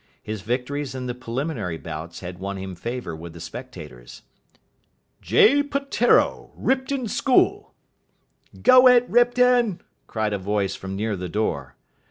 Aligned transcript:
His 0.23 0.41
victories 0.41 0.95
in 0.95 1.05
the 1.05 1.13
preliminary 1.13 1.77
bouts 1.77 2.21
had 2.21 2.39
won 2.39 2.57
him 2.57 2.73
favour 2.73 3.15
with 3.15 3.33
the 3.33 3.39
spectators. 3.39 4.23
"J. 5.21 5.61
Peteiro, 5.61 6.49
Ripton 6.55 7.07
School." 7.07 7.75
"Go 8.63 8.87
it, 8.87 9.05
Ripton!" 9.07 9.79
cried 10.07 10.33
a 10.33 10.39
voice 10.39 10.73
from 10.73 10.95
near 10.95 11.15
the 11.15 11.29
door. 11.29 11.75